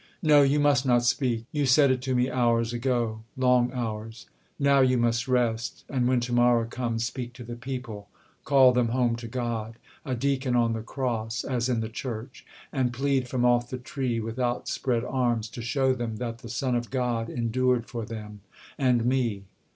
No 0.23 0.41
you 0.41 0.59
must 0.59 0.83
not 0.83 1.03
speak: 1.05 1.45
You 1.51 1.67
said 1.67 1.91
it 1.91 2.01
to 2.01 2.15
me 2.15 2.27
hours 2.27 2.73
ago 2.73 3.21
long 3.37 3.71
hours! 3.71 4.25
Now 4.57 4.79
you 4.79 4.97
must 4.97 5.27
rest, 5.27 5.85
and 5.87 6.07
when 6.07 6.19
to 6.21 6.33
morrow 6.33 6.65
comes 6.65 7.05
Speak 7.05 7.33
to 7.33 7.43
the 7.43 7.55
people, 7.55 8.09
call 8.43 8.71
them 8.71 8.87
home 8.87 9.15
to 9.17 9.27
God, 9.27 9.75
A 10.03 10.15
deacon 10.15 10.55
on 10.55 10.73
the 10.73 10.81
Cross, 10.81 11.43
as 11.43 11.69
in 11.69 11.81
the 11.81 11.87
Church; 11.87 12.43
And 12.73 12.91
plead 12.91 13.27
from 13.27 13.45
off 13.45 13.69
the 13.69 13.77
tree 13.77 14.19
with 14.19 14.39
outspread 14.39 15.03
arms, 15.03 15.47
To 15.49 15.61
show 15.61 15.93
them 15.93 16.15
that 16.17 16.39
the 16.39 16.49
Son 16.49 16.73
of 16.73 16.89
God 16.89 17.29
endured 17.29 17.85
For 17.85 18.03
them 18.03 18.41
and 18.79 19.05
me. 19.05 19.43